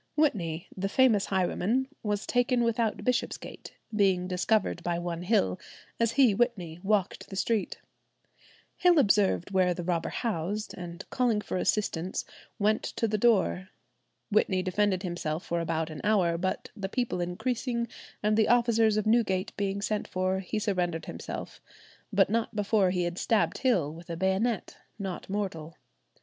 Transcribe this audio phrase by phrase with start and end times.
[0.15, 5.59] Whitney, the famous highwayman, was taken without Bishopsgate, being "discovered by one Hill,
[5.99, 7.77] as he (Whitney) walked the street.
[8.77, 12.25] Hill observed where the robber 'housed,' and calling for assistance,
[12.57, 13.69] went to the door."
[14.31, 17.87] Whitney defended himself for about an hour, but the people increasing,
[18.23, 21.61] and the officers of Newgate being sent for, he surrendered himself,
[22.11, 25.77] but not before he had stabbed Hill with a bayonet, "not mortal."